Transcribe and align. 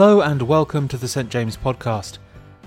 Hello 0.00 0.22
and 0.22 0.40
welcome 0.40 0.88
to 0.88 0.96
the 0.96 1.06
St. 1.06 1.28
James 1.28 1.58
podcast. 1.58 2.16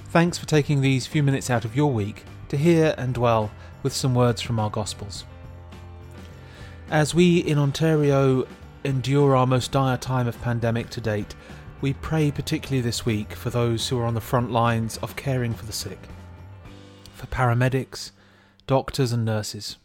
Thanks 0.10 0.38
for 0.38 0.46
taking 0.46 0.82
these 0.82 1.08
few 1.08 1.24
minutes 1.24 1.50
out 1.50 1.66
of 1.66 1.76
your 1.76 1.92
week 1.92 2.26
to 2.50 2.56
hear 2.56 2.94
and 2.96 3.12
dwell 3.12 3.50
with 3.82 3.92
some 3.92 4.14
words 4.14 4.40
from 4.40 4.60
our 4.60 4.70
Gospels. 4.70 5.26
As 6.92 7.16
we 7.16 7.40
in 7.40 7.58
Ontario 7.58 8.48
endure 8.84 9.36
our 9.36 9.48
most 9.48 9.72
dire 9.72 9.98
time 9.98 10.28
of 10.28 10.40
pandemic 10.44 10.92
to 10.92 11.02
date, 11.02 11.34
we 11.82 11.94
pray 11.94 12.30
particularly 12.30 12.82
this 12.82 13.04
week 13.04 13.34
for 13.34 13.50
those 13.50 13.90
who 13.90 13.98
are 13.98 14.06
on 14.06 14.14
the 14.14 14.22
front 14.22 14.52
lines 14.52 14.98
of 14.98 15.16
caring 15.16 15.56
for 15.56 15.66
the 15.66 15.74
sick, 15.74 15.98
for 17.16 17.26
paramedics, 17.26 18.12
doctors, 18.68 19.12
and 19.12 19.26
nurses. 19.26 19.78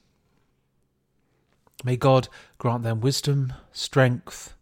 May 1.83 1.96
God 1.96 2.28
grant 2.58 2.83
them 2.83 3.00
wisdom, 3.00 3.55
strength, 3.72 4.52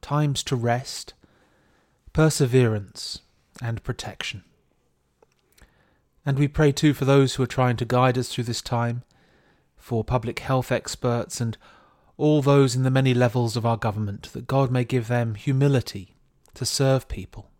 times 0.00 0.42
to 0.42 0.56
rest, 0.56 1.14
perseverance, 2.12 3.20
and 3.60 3.82
protection. 3.82 4.44
And 6.24 6.38
we 6.38 6.48
pray 6.48 6.72
too 6.72 6.94
for 6.94 7.04
those 7.04 7.34
who 7.34 7.42
are 7.42 7.48
trying 7.48 7.76
to 7.76 7.84
guide 7.84 8.16
us 8.16 8.28
through 8.28 8.44
this 8.44 8.62
time, 8.62 9.02
for 9.76 10.04
public 10.04 10.38
health 10.38 10.70
experts 10.70 11.40
and 11.40 11.56
all 12.16 12.42
those 12.42 12.76
in 12.76 12.84
the 12.84 12.90
many 12.90 13.14
levels 13.14 13.56
of 13.56 13.66
our 13.66 13.76
government, 13.76 14.32
that 14.32 14.46
God 14.46 14.70
may 14.70 14.84
give 14.84 15.08
them 15.08 15.34
humility 15.34 16.14
to 16.54 16.64
serve 16.64 17.08
people 17.08 17.50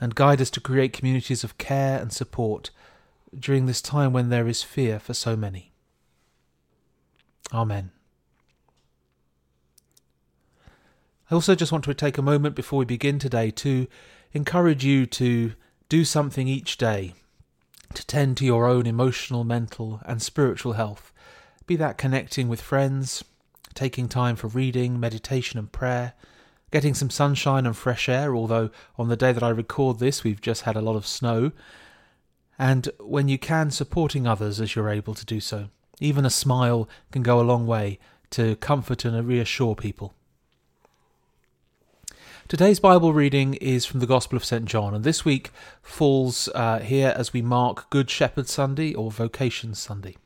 and 0.00 0.14
guide 0.14 0.40
us 0.40 0.50
to 0.50 0.60
create 0.60 0.92
communities 0.92 1.44
of 1.44 1.58
care 1.58 2.00
and 2.00 2.12
support 2.12 2.70
during 3.36 3.66
this 3.66 3.82
time 3.82 4.12
when 4.12 4.28
there 4.28 4.48
is 4.48 4.62
fear 4.62 4.98
for 4.98 5.14
so 5.14 5.36
many. 5.36 5.72
Amen. 7.52 7.90
I 11.30 11.34
also 11.34 11.54
just 11.54 11.70
want 11.70 11.84
to 11.84 11.94
take 11.94 12.18
a 12.18 12.22
moment 12.22 12.56
before 12.56 12.80
we 12.80 12.84
begin 12.84 13.20
today 13.20 13.52
to 13.52 13.86
encourage 14.32 14.84
you 14.84 15.06
to 15.06 15.52
do 15.88 16.04
something 16.04 16.48
each 16.48 16.76
day 16.76 17.14
to 17.94 18.06
tend 18.06 18.36
to 18.36 18.44
your 18.44 18.66
own 18.66 18.86
emotional, 18.86 19.44
mental, 19.44 20.00
and 20.04 20.20
spiritual 20.20 20.72
health. 20.72 21.12
Be 21.66 21.76
that 21.76 21.98
connecting 21.98 22.48
with 22.48 22.60
friends, 22.60 23.24
taking 23.74 24.08
time 24.08 24.34
for 24.34 24.48
reading, 24.48 24.98
meditation, 24.98 25.58
and 25.58 25.70
prayer, 25.70 26.14
getting 26.72 26.94
some 26.94 27.10
sunshine 27.10 27.64
and 27.64 27.76
fresh 27.76 28.08
air, 28.08 28.34
although 28.34 28.70
on 28.96 29.08
the 29.08 29.16
day 29.16 29.32
that 29.32 29.42
I 29.42 29.50
record 29.50 29.98
this, 29.98 30.24
we've 30.24 30.40
just 30.40 30.62
had 30.62 30.76
a 30.76 30.80
lot 30.80 30.96
of 30.96 31.06
snow, 31.06 31.52
and 32.58 32.88
when 33.00 33.28
you 33.28 33.38
can, 33.38 33.70
supporting 33.70 34.26
others 34.26 34.60
as 34.60 34.74
you're 34.74 34.88
able 34.88 35.14
to 35.14 35.24
do 35.24 35.40
so. 35.40 35.68
Even 36.00 36.24
a 36.24 36.30
smile 36.30 36.88
can 37.12 37.22
go 37.22 37.40
a 37.40 37.42
long 37.42 37.66
way 37.66 37.98
to 38.30 38.56
comfort 38.56 39.04
and 39.04 39.26
reassure 39.26 39.74
people. 39.74 40.14
Today's 42.50 42.80
Bible 42.80 43.12
reading 43.12 43.54
is 43.54 43.86
from 43.86 44.00
the 44.00 44.08
Gospel 44.08 44.36
of 44.36 44.44
St. 44.44 44.64
John, 44.64 44.92
and 44.92 45.04
this 45.04 45.24
week 45.24 45.52
falls 45.82 46.48
uh, 46.52 46.80
here 46.80 47.14
as 47.16 47.32
we 47.32 47.42
mark 47.42 47.88
Good 47.90 48.10
Shepherd 48.10 48.48
Sunday 48.48 48.92
or 48.92 49.12
Vocation 49.12 49.72
Sunday. 49.76 50.16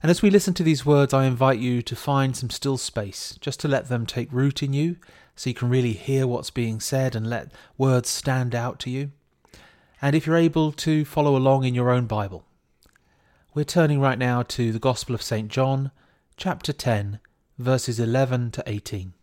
And 0.00 0.12
as 0.12 0.22
we 0.22 0.30
listen 0.30 0.54
to 0.54 0.62
these 0.62 0.86
words, 0.86 1.12
I 1.12 1.24
invite 1.24 1.58
you 1.58 1.82
to 1.82 1.96
find 1.96 2.36
some 2.36 2.50
still 2.50 2.78
space, 2.78 3.36
just 3.40 3.58
to 3.58 3.66
let 3.66 3.88
them 3.88 4.06
take 4.06 4.32
root 4.32 4.62
in 4.62 4.72
you, 4.72 4.94
so 5.34 5.50
you 5.50 5.54
can 5.54 5.68
really 5.68 5.92
hear 5.92 6.24
what's 6.24 6.50
being 6.50 6.78
said 6.78 7.16
and 7.16 7.28
let 7.28 7.50
words 7.76 8.08
stand 8.08 8.54
out 8.54 8.78
to 8.78 8.90
you. 8.90 9.10
And 10.00 10.14
if 10.14 10.24
you're 10.24 10.36
able 10.36 10.70
to 10.70 11.04
follow 11.04 11.34
along 11.34 11.64
in 11.64 11.74
your 11.74 11.90
own 11.90 12.06
Bible, 12.06 12.44
we're 13.54 13.64
turning 13.64 14.00
right 14.00 14.20
now 14.20 14.44
to 14.44 14.70
the 14.70 14.78
Gospel 14.78 15.16
of 15.16 15.22
St. 15.22 15.48
John, 15.48 15.90
chapter 16.36 16.72
10, 16.72 17.18
verses 17.58 17.98
11 17.98 18.52
to 18.52 18.62
18. 18.68 19.14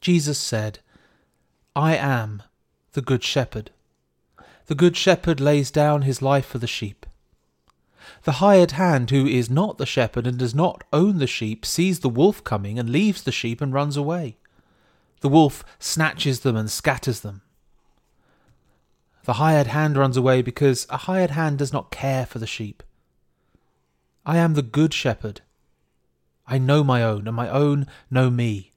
Jesus 0.00 0.38
said, 0.38 0.78
I 1.74 1.96
am 1.96 2.42
the 2.92 3.02
Good 3.02 3.22
Shepherd. 3.22 3.70
The 4.66 4.74
Good 4.74 4.96
Shepherd 4.96 5.40
lays 5.40 5.70
down 5.70 6.02
his 6.02 6.22
life 6.22 6.46
for 6.46 6.58
the 6.58 6.66
sheep. 6.66 7.06
The 8.24 8.32
hired 8.32 8.72
hand, 8.72 9.10
who 9.10 9.26
is 9.26 9.50
not 9.50 9.78
the 9.78 9.86
shepherd 9.86 10.26
and 10.26 10.38
does 10.38 10.54
not 10.54 10.84
own 10.92 11.18
the 11.18 11.26
sheep, 11.26 11.64
sees 11.64 12.00
the 12.00 12.08
wolf 12.08 12.42
coming 12.44 12.78
and 12.78 12.90
leaves 12.90 13.22
the 13.22 13.32
sheep 13.32 13.60
and 13.60 13.72
runs 13.72 13.96
away. 13.96 14.36
The 15.20 15.28
wolf 15.28 15.64
snatches 15.78 16.40
them 16.40 16.56
and 16.56 16.70
scatters 16.70 17.20
them. 17.20 17.42
The 19.24 19.34
hired 19.34 19.66
hand 19.68 19.96
runs 19.96 20.16
away 20.16 20.42
because 20.42 20.86
a 20.90 20.96
hired 20.98 21.32
hand 21.32 21.58
does 21.58 21.72
not 21.72 21.90
care 21.90 22.24
for 22.24 22.38
the 22.38 22.46
sheep. 22.46 22.82
I 24.24 24.38
am 24.38 24.54
the 24.54 24.62
good 24.62 24.94
shepherd. 24.94 25.42
I 26.46 26.58
know 26.58 26.82
my 26.82 27.02
own, 27.02 27.26
and 27.26 27.36
my 27.36 27.48
own 27.48 27.86
know 28.10 28.30
me 28.30 28.67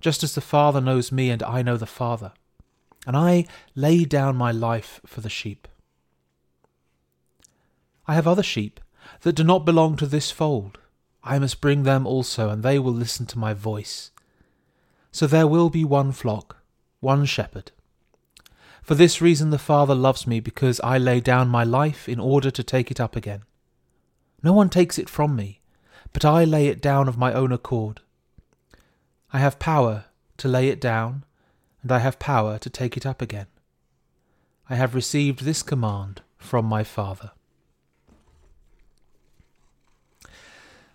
just 0.00 0.22
as 0.22 0.34
the 0.34 0.40
Father 0.40 0.80
knows 0.80 1.12
me 1.12 1.30
and 1.30 1.42
I 1.42 1.62
know 1.62 1.76
the 1.76 1.86
Father. 1.86 2.32
And 3.06 3.16
I 3.16 3.46
lay 3.74 4.04
down 4.04 4.36
my 4.36 4.52
life 4.52 5.00
for 5.06 5.20
the 5.20 5.30
sheep. 5.30 5.68
I 8.06 8.14
have 8.14 8.26
other 8.26 8.42
sheep 8.42 8.80
that 9.22 9.34
do 9.34 9.44
not 9.44 9.64
belong 9.64 9.96
to 9.96 10.06
this 10.06 10.30
fold. 10.30 10.78
I 11.22 11.38
must 11.38 11.60
bring 11.60 11.82
them 11.82 12.06
also, 12.06 12.48
and 12.48 12.62
they 12.62 12.78
will 12.78 12.92
listen 12.92 13.26
to 13.26 13.38
my 13.38 13.54
voice. 13.54 14.10
So 15.12 15.26
there 15.26 15.46
will 15.46 15.70
be 15.70 15.84
one 15.84 16.12
flock, 16.12 16.56
one 17.00 17.24
shepherd. 17.24 17.72
For 18.82 18.94
this 18.94 19.20
reason 19.20 19.50
the 19.50 19.58
Father 19.58 19.94
loves 19.94 20.26
me, 20.26 20.40
because 20.40 20.80
I 20.80 20.98
lay 20.98 21.20
down 21.20 21.48
my 21.48 21.64
life 21.64 22.08
in 22.08 22.18
order 22.18 22.50
to 22.50 22.62
take 22.62 22.90
it 22.90 23.00
up 23.00 23.16
again. 23.16 23.42
No 24.42 24.52
one 24.52 24.70
takes 24.70 24.98
it 24.98 25.10
from 25.10 25.36
me, 25.36 25.60
but 26.12 26.24
I 26.24 26.44
lay 26.44 26.68
it 26.68 26.80
down 26.80 27.06
of 27.06 27.18
my 27.18 27.32
own 27.32 27.52
accord. 27.52 28.00
I 29.32 29.38
have 29.38 29.58
power 29.58 30.06
to 30.38 30.48
lay 30.48 30.68
it 30.68 30.80
down, 30.80 31.24
and 31.82 31.92
I 31.92 32.00
have 32.00 32.18
power 32.18 32.58
to 32.58 32.70
take 32.70 32.96
it 32.96 33.06
up 33.06 33.22
again. 33.22 33.46
I 34.68 34.74
have 34.74 34.94
received 34.94 35.44
this 35.44 35.62
command 35.62 36.22
from 36.38 36.64
my 36.64 36.82
Father. 36.84 37.32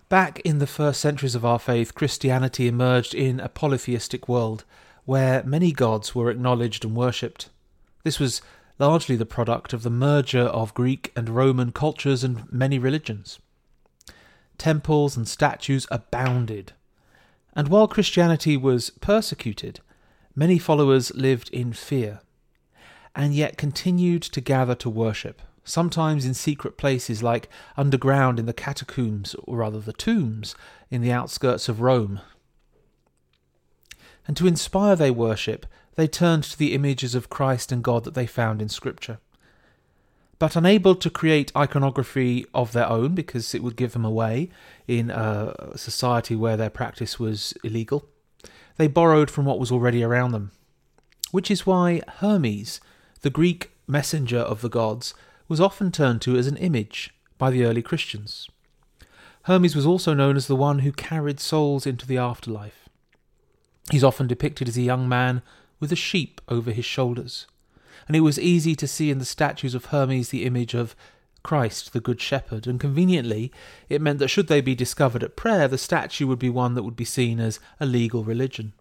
Back 0.10 0.40
in 0.42 0.60
the 0.60 0.68
first 0.68 1.02
centuries 1.02 1.36
of 1.36 1.46
our 1.46 1.60
faith, 1.60 1.96
Christianity 1.96 2.68
emerged 2.68 3.16
in 3.16 3.40
a 3.40 3.50
polytheistic 3.50 4.30
world 4.30 4.64
where 5.06 5.44
many 5.44 5.72
gods 5.72 6.14
were 6.14 6.30
acknowledged 6.30 6.86
and 6.86 6.96
worshipped. 6.96 7.50
This 8.04 8.20
was 8.20 8.42
largely 8.78 9.16
the 9.16 9.26
product 9.26 9.74
of 9.74 9.84
the 9.84 9.90
merger 9.90 10.44
of 10.44 10.74
Greek 10.74 11.12
and 11.16 11.30
Roman 11.30 11.72
cultures 11.72 12.24
and 12.24 12.52
many 12.52 12.78
religions. 12.78 13.40
Temples 14.58 15.18
and 15.18 15.28
statues 15.28 15.88
abounded 15.90 16.74
and 17.56 17.70
while 17.70 17.88
Christianity 17.88 18.58
was 18.58 18.90
persecuted, 18.90 19.80
many 20.36 20.60
followers 20.60 21.14
lived 21.16 21.50
in 21.52 21.72
fear, 21.72 22.20
and 23.16 23.34
yet 23.34 23.58
continued 23.58 24.22
to 24.24 24.42
gather 24.42 24.76
to 24.76 24.90
worship, 24.90 25.42
sometimes 25.64 26.26
in 26.26 26.34
secret 26.34 26.78
places 26.78 27.24
like 27.24 27.50
underground 27.78 28.40
in 28.40 28.46
the 28.46 28.54
catacombs, 28.54 29.36
or 29.44 29.58
rather 29.58 29.80
the 29.80 29.94
tombs, 29.94 30.56
in 30.92 31.02
the 31.02 31.12
outskirts 31.12 31.70
of 31.70 31.80
Rome. 31.80 32.20
And 34.28 34.36
to 34.38 34.48
inspire 34.48 34.96
their 34.96 35.14
worship, 35.14 35.66
they 35.96 36.08
turned 36.08 36.44
to 36.44 36.58
the 36.58 36.74
images 36.74 37.16
of 37.16 37.30
Christ 37.30 37.72
and 37.72 37.84
God 37.84 38.04
that 38.04 38.16
they 38.16 38.28
found 38.28 38.62
in 38.62 38.70
Scripture. 38.70 39.20
But 40.38 40.56
unable 40.56 40.96
to 40.96 41.10
create 41.10 41.56
iconography 41.56 42.46
of 42.54 42.74
their 42.74 42.90
own 42.90 43.16
because 43.16 43.56
it 43.56 43.64
would 43.64 43.78
give 43.78 43.94
them 43.94 44.04
away 44.04 44.50
in 44.88 45.10
a 45.10 45.78
society 45.78 46.36
where 46.36 46.58
their 46.58 46.70
practice 46.70 47.20
was 47.20 47.54
illegal, 47.64 48.06
they 48.78 48.88
borrowed 48.88 49.32
from 49.32 49.46
what 49.46 49.60
was 49.60 49.72
already 49.72 50.04
around 50.04 50.32
them. 50.32 50.52
Which 51.32 51.50
is 51.50 51.66
why 51.66 52.02
Hermes, 52.20 52.82
the 53.22 53.30
Greek 53.30 53.72
messenger 53.88 54.40
of 54.40 54.62
the 54.62 54.70
gods, 54.70 55.14
was 55.48 55.62
often 55.62 55.92
turned 55.92 56.22
to 56.24 56.38
as 56.38 56.48
an 56.48 56.58
image 56.58 57.14
by 57.38 57.50
the 57.50 57.64
early 57.64 57.82
Christians. 57.82 58.50
Hermes 59.44 59.76
was 59.76 59.86
also 59.86 60.14
known 60.14 60.36
as 60.36 60.48
the 60.48 60.56
one 60.56 60.80
who 60.80 60.92
carried 60.92 61.40
souls 61.40 61.86
into 61.86 62.06
the 62.06 62.18
afterlife. 62.18 62.90
He's 63.92 64.04
often 64.04 64.28
depicted 64.28 64.68
as 64.68 64.78
a 64.78 64.82
young 64.82 65.08
man 65.08 65.44
with 65.80 65.92
a 65.92 65.96
sheep 65.96 66.42
over 66.50 66.72
his 66.72 66.86
shoulders 66.86 67.46
and 68.08 68.16
it 68.16 68.22
was 68.22 68.40
easy 68.40 68.76
to 68.76 68.88
see 68.88 69.10
in 69.10 69.20
the 69.20 69.26
statues 69.26 69.76
of 69.76 69.86
Hermes 69.86 70.30
the 70.30 70.46
image 70.46 70.74
of 70.74 70.96
Christ, 71.44 71.94
the 71.94 72.00
Good 72.00 72.20
Shepherd, 72.20 72.66
and 72.66 72.80
conveniently 72.80 73.52
it 73.88 74.02
meant 74.02 74.20
that 74.20 74.30
should 74.30 74.48
they 74.48 74.62
be 74.62 74.74
discovered 74.74 75.24
at 75.24 75.36
prayer, 75.36 75.68
the 75.68 75.78
statue 75.78 76.26
would 76.26 76.40
be 76.40 76.50
one 76.50 76.74
that 76.74 76.84
would 76.84 76.96
be 76.96 77.06
seen 77.06 77.40
as 77.40 77.60
a 77.80 77.86
legal 77.86 78.24
religion. 78.24 78.74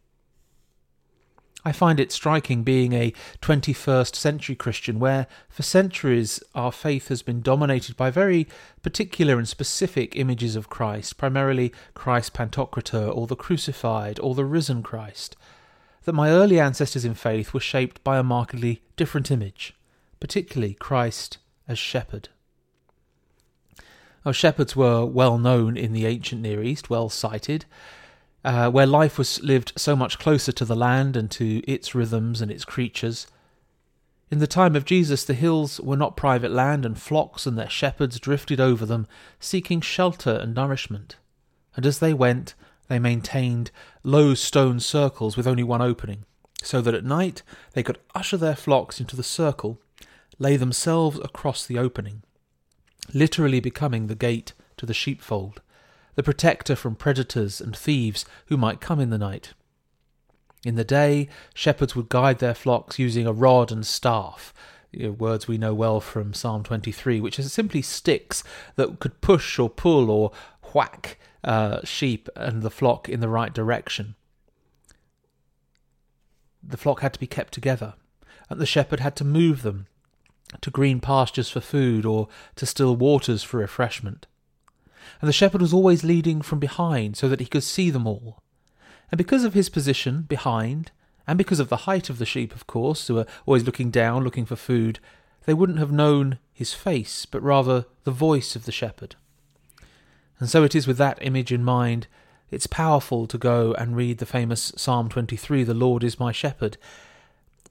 I 1.66 1.72
find 1.72 1.98
it 1.98 2.12
striking 2.12 2.62
being 2.62 2.92
a 2.92 3.14
21st 3.40 4.14
century 4.14 4.54
Christian 4.54 4.98
where 4.98 5.26
for 5.48 5.62
centuries 5.62 6.42
our 6.54 6.70
faith 6.70 7.08
has 7.08 7.22
been 7.22 7.40
dominated 7.40 7.96
by 7.96 8.10
very 8.10 8.46
particular 8.82 9.38
and 9.38 9.48
specific 9.48 10.14
images 10.14 10.56
of 10.56 10.68
Christ, 10.68 11.16
primarily 11.16 11.72
Christ 11.94 12.34
Pantocrator 12.34 13.14
or 13.14 13.26
the 13.26 13.36
crucified 13.36 14.20
or 14.20 14.34
the 14.34 14.44
risen 14.44 14.82
Christ, 14.82 15.36
that 16.04 16.12
my 16.12 16.30
early 16.30 16.60
ancestors 16.60 17.04
in 17.04 17.14
faith 17.14 17.52
were 17.52 17.60
shaped 17.60 18.02
by 18.04 18.18
a 18.18 18.22
markedly 18.22 18.82
different 18.96 19.30
image, 19.30 19.74
particularly 20.20 20.74
Christ 20.74 21.38
as 21.66 21.78
shepherd. 21.78 22.28
Our 24.24 24.32
shepherds 24.32 24.74
were 24.74 25.04
well 25.04 25.38
known 25.38 25.76
in 25.76 25.92
the 25.92 26.06
ancient 26.06 26.40
Near 26.40 26.62
East, 26.62 26.88
well 26.88 27.08
cited, 27.08 27.66
uh, 28.44 28.70
where 28.70 28.86
life 28.86 29.18
was 29.18 29.42
lived 29.42 29.72
so 29.76 29.96
much 29.96 30.18
closer 30.18 30.52
to 30.52 30.64
the 30.64 30.76
land 30.76 31.16
and 31.16 31.30
to 31.32 31.62
its 31.70 31.94
rhythms 31.94 32.40
and 32.40 32.50
its 32.50 32.64
creatures. 32.64 33.26
In 34.30 34.38
the 34.38 34.46
time 34.46 34.74
of 34.74 34.84
Jesus, 34.86 35.24
the 35.24 35.34
hills 35.34 35.80
were 35.80 35.96
not 35.96 36.16
private 36.16 36.50
land, 36.50 36.84
and 36.84 36.98
flocks 36.98 37.46
and 37.46 37.58
their 37.58 37.68
shepherds 37.68 38.18
drifted 38.18 38.60
over 38.60 38.86
them, 38.86 39.06
seeking 39.38 39.80
shelter 39.80 40.32
and 40.32 40.54
nourishment. 40.54 41.16
And 41.76 41.84
as 41.86 41.98
they 41.98 42.14
went, 42.14 42.54
they 42.88 42.98
maintained 42.98 43.70
low 44.02 44.34
stone 44.34 44.80
circles 44.80 45.36
with 45.36 45.46
only 45.46 45.62
one 45.62 45.82
opening, 45.82 46.24
so 46.62 46.80
that 46.80 46.94
at 46.94 47.04
night 47.04 47.42
they 47.72 47.82
could 47.82 47.98
usher 48.14 48.36
their 48.36 48.56
flocks 48.56 49.00
into 49.00 49.16
the 49.16 49.22
circle, 49.22 49.80
lay 50.38 50.56
themselves 50.56 51.18
across 51.20 51.64
the 51.64 51.78
opening, 51.78 52.22
literally 53.12 53.60
becoming 53.60 54.06
the 54.06 54.14
gate 54.14 54.52
to 54.76 54.86
the 54.86 54.94
sheepfold 54.94 55.60
the 56.14 56.22
protector 56.22 56.76
from 56.76 56.94
predators 56.94 57.60
and 57.60 57.76
thieves 57.76 58.24
who 58.46 58.56
might 58.56 58.80
come 58.80 59.00
in 59.00 59.10
the 59.10 59.18
night. 59.18 59.52
In 60.64 60.76
the 60.76 60.84
day, 60.84 61.28
shepherds 61.52 61.94
would 61.94 62.08
guide 62.08 62.38
their 62.38 62.54
flocks 62.54 62.98
using 62.98 63.26
a 63.26 63.32
rod 63.32 63.70
and 63.70 63.86
staff, 63.86 64.54
words 65.18 65.48
we 65.48 65.58
know 65.58 65.74
well 65.74 66.00
from 66.00 66.32
Psalm 66.32 66.62
23, 66.62 67.20
which 67.20 67.38
is 67.38 67.52
simply 67.52 67.82
sticks 67.82 68.44
that 68.76 69.00
could 69.00 69.20
push 69.20 69.58
or 69.58 69.68
pull 69.68 70.10
or 70.10 70.32
whack 70.74 71.18
uh, 71.42 71.80
sheep 71.84 72.28
and 72.36 72.62
the 72.62 72.70
flock 72.70 73.08
in 73.08 73.20
the 73.20 73.28
right 73.28 73.52
direction. 73.52 74.14
The 76.62 76.76
flock 76.76 77.00
had 77.00 77.12
to 77.14 77.20
be 77.20 77.26
kept 77.26 77.52
together, 77.52 77.94
and 78.48 78.60
the 78.60 78.66
shepherd 78.66 79.00
had 79.00 79.16
to 79.16 79.24
move 79.24 79.62
them 79.62 79.86
to 80.60 80.70
green 80.70 81.00
pastures 81.00 81.50
for 81.50 81.60
food 81.60 82.04
or 82.04 82.28
to 82.56 82.66
still 82.66 82.96
waters 82.96 83.42
for 83.42 83.58
refreshment 83.58 84.26
and 85.20 85.28
the 85.28 85.32
shepherd 85.32 85.60
was 85.60 85.72
always 85.72 86.04
leading 86.04 86.42
from 86.42 86.58
behind 86.58 87.16
so 87.16 87.28
that 87.28 87.40
he 87.40 87.46
could 87.46 87.62
see 87.62 87.90
them 87.90 88.06
all. 88.06 88.42
And 89.10 89.18
because 89.18 89.44
of 89.44 89.54
his 89.54 89.68
position 89.68 90.22
behind, 90.22 90.90
and 91.26 91.38
because 91.38 91.60
of 91.60 91.68
the 91.68 91.78
height 91.88 92.10
of 92.10 92.18
the 92.18 92.26
sheep, 92.26 92.54
of 92.54 92.66
course, 92.66 93.06
who 93.06 93.14
were 93.14 93.26
always 93.46 93.64
looking 93.64 93.90
down, 93.90 94.24
looking 94.24 94.44
for 94.44 94.56
food, 94.56 94.98
they 95.46 95.54
wouldn't 95.54 95.78
have 95.78 95.92
known 95.92 96.38
his 96.52 96.74
face, 96.74 97.26
but 97.26 97.42
rather 97.42 97.86
the 98.04 98.10
voice 98.10 98.56
of 98.56 98.64
the 98.64 98.72
shepherd. 98.72 99.16
And 100.44 100.50
so 100.50 100.62
it 100.62 100.74
is 100.74 100.86
with 100.86 100.98
that 100.98 101.16
image 101.22 101.52
in 101.52 101.64
mind, 101.64 102.06
it's 102.50 102.66
powerful 102.66 103.26
to 103.28 103.38
go 103.38 103.72
and 103.78 103.96
read 103.96 104.18
the 104.18 104.26
famous 104.26 104.74
Psalm 104.76 105.08
23, 105.08 105.64
The 105.64 105.72
Lord 105.72 106.04
is 106.04 106.20
my 106.20 106.32
shepherd, 106.32 106.76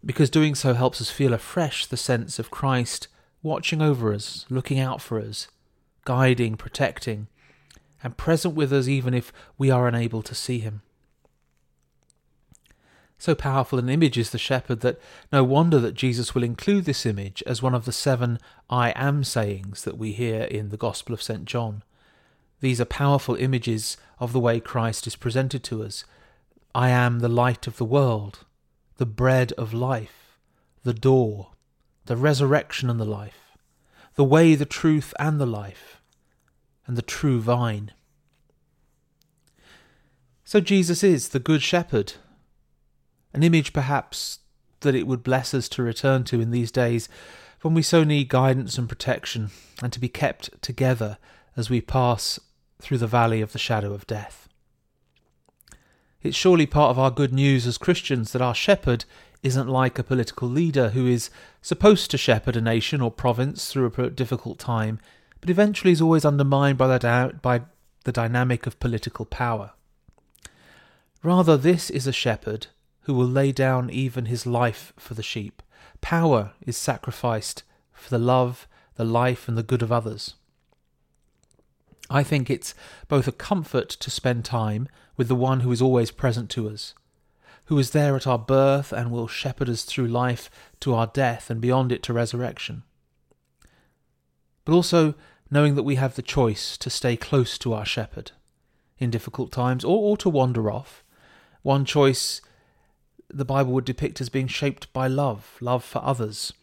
because 0.04 0.32
doing 0.32 0.56
so 0.56 0.74
helps 0.74 1.00
us 1.00 1.12
feel 1.12 1.36
afresh 1.36 1.86
the 1.86 1.98
sense 1.98 2.40
of 2.40 2.50
Christ 2.50 3.10
watching 3.44 3.80
over 3.80 4.12
us, 4.12 4.48
looking 4.50 4.80
out 4.80 5.04
for 5.04 5.20
us, 5.20 5.50
guiding, 6.04 6.56
protecting, 6.58 7.28
and 8.04 8.18
present 8.18 8.56
with 8.56 8.74
us 8.74 8.88
even 8.88 9.14
if 9.14 9.32
we 9.56 9.70
are 9.70 9.88
unable 9.88 10.24
to 10.24 10.34
see 10.34 10.58
him. 10.58 10.82
So 13.20 13.36
powerful 13.36 13.78
an 13.78 13.88
image 13.88 14.18
is 14.18 14.32
the 14.32 14.40
shepherd 14.40 14.80
that 14.80 15.00
no 15.32 15.44
wonder 15.44 15.78
that 15.78 15.94
Jesus 15.94 16.34
will 16.34 16.42
include 16.42 16.86
this 16.86 17.06
image 17.06 17.44
as 17.46 17.62
one 17.62 17.76
of 17.76 17.86
the 17.86 17.92
seven 17.92 18.40
I 18.68 18.94
am 18.96 19.24
sayings 19.24 19.84
that 19.84 20.00
we 20.00 20.14
hear 20.14 20.42
in 20.46 20.70
the 20.70 20.78
Gospel 20.78 21.14
of 21.14 21.22
St. 21.22 21.46
John. 21.46 21.84
These 22.64 22.80
are 22.80 22.86
powerful 22.86 23.36
images 23.36 23.98
of 24.20 24.32
the 24.32 24.40
way 24.40 24.62
Christ 24.62 25.06
is 25.06 25.18
presented 25.18 25.66
to 25.66 25.84
us. 25.84 26.06
I 26.74 26.92
am 26.92 27.20
the 27.20 27.28
light 27.28 27.68
of 27.68 27.76
the 27.76 27.84
world, 27.84 28.46
the 28.96 29.06
bread 29.06 29.52
of 29.58 29.74
life, 29.74 30.40
the 30.84 30.94
door, 30.94 31.50
the 32.06 32.16
resurrection 32.16 32.90
and 32.90 33.02
the 33.02 33.06
life 33.06 33.44
the 34.16 34.24
way, 34.24 34.56
the 34.56 34.66
truth, 34.66 35.14
and 35.20 35.42
the 35.42 35.46
life, 35.46 36.00
and 36.86 36.96
the 36.96 37.02
true 37.02 37.42
vine. 37.42 37.92
So 40.46 40.62
Jesus 40.62 41.04
is 41.04 41.30
the 41.30 41.40
Good 41.40 41.62
Shepherd, 41.62 42.14
an 43.34 43.44
image 43.44 43.74
perhaps 43.74 44.40
that 44.82 44.96
it 44.96 45.08
would 45.08 45.24
bless 45.24 45.54
us 45.54 45.68
to 45.68 45.84
return 45.84 46.24
to 46.26 46.40
in 46.40 46.52
these 46.52 46.72
days 46.72 47.10
when 47.62 47.74
we 47.74 47.82
so 47.82 48.06
need 48.06 48.30
guidance 48.30 48.78
and 48.78 48.88
protection, 48.88 49.50
and 49.82 49.92
to 49.92 50.00
be 50.00 50.08
kept 50.08 50.62
together 50.62 51.18
as 51.58 51.70
we 51.70 51.82
pass 51.82 52.40
through 52.84 52.98
the 52.98 53.08
valley 53.08 53.40
of 53.40 53.54
the 53.54 53.60
shadow 53.60 53.94
of 53.94 54.06
death. 54.06 54.50
It's 56.22 56.38
surely 56.38 56.66
part 56.66 56.92
of 56.92 57.00
our 57.00 57.12
good 57.12 57.34
news 57.34 57.66
as 57.66 57.78
Christians 57.78 58.34
that 58.34 58.42
our 58.42 58.54
shepherd 58.54 59.06
isn't 59.42 59.68
like 59.68 59.98
a 59.98 60.04
political 60.04 60.50
leader 60.50 60.90
who 60.90 61.08
is 61.08 61.30
supposed 61.62 62.12
to 62.12 62.18
shepherd 62.18 62.58
a 62.58 62.62
nation 62.62 63.00
or 63.00 63.10
province 63.10 63.72
through 63.72 63.92
a 63.98 64.10
difficult 64.10 64.60
time, 64.60 65.00
but 65.40 65.50
eventually 65.50 65.94
is 65.94 66.02
always 66.02 66.26
undermined 66.26 66.78
by 66.78 66.88
the, 66.88 67.40
by 67.42 67.62
the 68.04 68.12
dynamic 68.12 68.68
of 68.68 68.80
political 68.82 69.26
power. 69.26 69.72
Rather, 71.24 71.56
this 71.56 71.90
is 71.90 72.06
a 72.06 72.12
shepherd 72.12 72.68
who 73.02 73.14
will 73.14 73.28
lay 73.28 73.54
down 73.54 73.90
even 73.90 74.26
his 74.26 74.46
life 74.46 74.92
for 74.98 75.14
the 75.14 75.24
sheep. 75.24 75.62
Power 76.02 76.52
is 76.62 76.76
sacrificed 76.76 77.64
for 77.94 78.10
the 78.10 78.20
love, 78.20 78.68
the 78.96 79.06
life, 79.06 79.48
and 79.48 79.58
the 79.58 79.64
good 79.64 79.82
of 79.82 79.92
others. 79.92 80.36
I 82.10 82.24
think 82.24 82.50
it's 82.50 82.76
both 83.08 83.28
a 83.28 83.32
comfort 83.32 83.90
to 83.90 84.12
spend 84.12 84.46
time 84.46 84.88
with 85.18 85.28
the 85.28 85.36
one 85.36 85.62
who 85.62 85.72
is 85.72 85.82
always 85.82 86.12
present 86.12 86.50
to 86.52 86.70
us, 86.70 86.94
who 87.66 87.76
was 87.76 87.92
there 87.92 88.16
at 88.16 88.28
our 88.28 88.40
birth 88.40 88.92
and 88.92 89.12
will 89.12 89.28
shepherd 89.28 89.70
us 89.70 89.84
through 89.84 90.08
life 90.08 90.50
to 90.82 90.94
our 90.94 91.08
death 91.08 91.50
and 91.50 91.62
beyond 91.62 91.92
it 91.92 92.04
to 92.04 92.14
resurrection. 92.14 92.84
But 94.66 94.74
also 94.74 95.16
knowing 95.50 95.76
that 95.76 95.84
we 95.84 95.96
have 95.96 96.16
the 96.16 96.22
choice 96.22 96.78
to 96.78 96.90
stay 96.90 97.16
close 97.16 97.58
to 97.60 97.74
our 97.74 97.86
shepherd 97.86 98.32
in 98.98 99.12
difficult 99.12 99.52
times 99.52 99.84
or, 99.84 99.98
or 99.98 100.18
to 100.18 100.30
wander 100.30 100.72
off. 100.72 101.04
One 101.62 101.86
choice 101.86 102.42
the 103.30 103.46
Bible 103.46 103.74
would 103.74 103.86
depict 103.86 104.22
as 104.22 104.30
being 104.30 104.48
shaped 104.48 104.92
by 104.94 105.08
love, 105.08 105.58
love 105.60 105.84
for 105.84 106.04
others, 106.04 106.54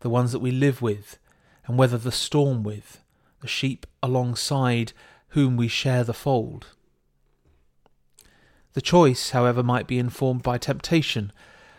the 0.00 0.10
ones 0.10 0.32
that 0.32 0.40
we 0.40 0.50
live 0.50 0.82
with 0.82 1.18
and 1.66 1.78
weather 1.78 1.98
the 1.98 2.12
storm 2.12 2.62
with, 2.62 3.00
the 3.46 3.50
sheep 3.50 3.86
alongside 4.02 4.92
whom 5.28 5.56
we 5.56 5.68
share 5.68 6.02
the 6.02 6.12
fold. 6.12 6.66
The 8.72 8.80
choice, 8.80 9.30
however, 9.30 9.62
might 9.62 9.86
be 9.86 10.00
informed 10.00 10.42
by 10.42 10.58
temptation, 10.58 11.32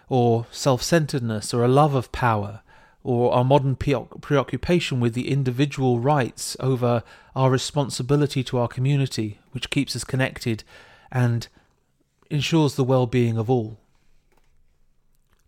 or 0.08 0.48
self 0.50 0.82
centeredness, 0.82 1.54
or 1.54 1.66
a 1.66 1.68
love 1.68 1.94
of 1.94 2.14
power, 2.14 2.62
or 3.04 3.34
our 3.34 3.44
modern 3.44 3.76
preoccupation 3.76 5.02
with 5.02 5.14
the 5.14 5.30
individual 5.30 6.00
rights 6.00 6.56
over 6.62 7.04
our 7.36 7.52
responsibility 7.52 8.46
to 8.46 8.58
our 8.58 8.70
community, 8.70 9.40
which 9.52 9.70
keeps 9.70 9.94
us 9.94 10.06
connected 10.06 10.64
and 11.12 11.50
ensures 12.30 12.76
the 12.76 12.84
well 12.86 13.08
being 13.08 13.38
of 13.38 13.50
all. 13.50 13.78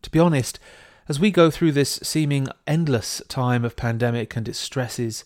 To 0.02 0.10
be 0.10 0.20
honest, 0.20 0.60
as 1.08 1.18
we 1.18 1.32
go 1.32 1.50
through 1.50 1.72
this 1.72 1.98
seeming 2.04 2.50
endless 2.68 3.22
time 3.30 3.64
of 3.64 3.78
pandemic 3.78 4.36
and 4.36 4.50
its 4.50 4.60
stresses, 4.60 5.24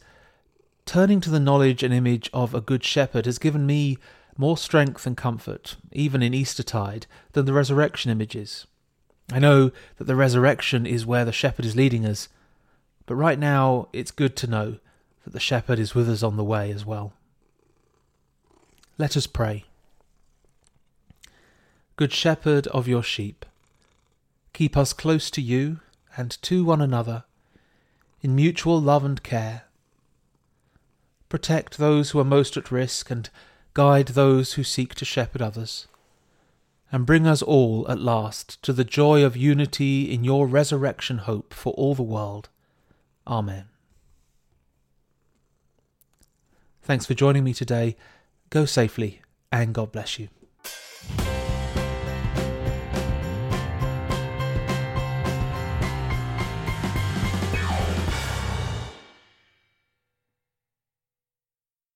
turning 0.86 1.22
to 1.22 1.30
the 1.30 1.40
knowledge 1.40 1.84
and 1.84 1.94
image 1.94 2.30
of 2.34 2.54
a 2.54 2.62
good 2.62 2.84
shepherd 2.84 3.26
has 3.26 3.40
given 3.40 3.66
me 3.66 3.98
more 4.38 4.58
strength 4.58 5.06
and 5.06 5.16
comfort, 5.16 5.76
even 5.92 6.22
in 6.24 6.34
Eastertide, 6.34 7.06
than 7.34 7.46
the 7.46 7.54
resurrection 7.54 8.12
images. 8.12 8.68
I 9.32 9.40
know 9.40 9.72
that 9.98 10.06
the 10.06 10.16
resurrection 10.16 10.86
is 10.86 11.06
where 11.06 11.26
the 11.26 11.32
shepherd 11.32 11.66
is 11.66 11.76
leading 11.76 12.06
us, 12.06 12.30
but 13.06 13.16
right 13.16 13.40
now 13.40 13.88
it's 13.94 14.12
good 14.12 14.36
to 14.38 14.48
know 14.48 14.78
that 15.24 15.34
the 15.34 15.40
shepherd 15.40 15.80
is 15.80 15.96
with 15.96 16.10
us 16.10 16.24
on 16.24 16.36
the 16.36 16.44
way 16.44 16.72
as 16.72 16.86
well. 16.86 17.14
Let 18.98 19.16
us 19.16 19.28
pray. 19.28 19.66
Good 21.96 22.12
shepherd 22.12 22.68
of 22.68 22.88
your 22.88 23.04
sheep, 23.04 23.46
keep 24.52 24.76
us 24.76 24.94
close 24.94 25.30
to 25.32 25.42
you 25.42 25.80
and 26.18 26.32
to 26.42 26.66
one 26.66 26.82
another 26.82 27.24
in 28.22 28.36
mutual 28.36 28.82
love 28.82 29.04
and 29.04 29.22
care. 29.22 29.64
Protect 31.34 31.80
those 31.80 32.12
who 32.12 32.20
are 32.20 32.24
most 32.24 32.58
at 32.58 32.70
risk 32.70 33.10
and 33.10 33.28
guide 33.74 34.10
those 34.10 34.54
who 34.54 34.64
seek 34.64 34.94
to 34.94 35.04
shepherd 35.04 35.42
others, 35.42 35.88
and 36.92 37.08
bring 37.08 37.26
us 37.26 37.42
all 37.42 37.90
at 37.90 37.98
last 37.98 38.62
to 38.62 38.72
the 38.72 38.84
joy 38.84 39.24
of 39.24 39.36
unity 39.36 40.14
in 40.14 40.24
your 40.24 40.46
resurrection 40.46 41.18
hope 41.18 41.52
for 41.52 41.74
all 41.74 41.96
the 41.96 42.04
world. 42.04 42.50
Amen. 43.26 43.66
Thanks 46.84 47.08
for 47.08 47.16
joining 47.16 47.44
me 47.44 47.56
today. 47.56 47.96
Go 48.52 48.66
safely, 48.66 49.20
and 49.52 49.74
God 49.74 49.92
bless 49.92 50.20
you. 50.20 50.30